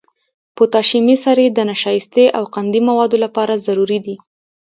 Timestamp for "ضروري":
3.65-3.99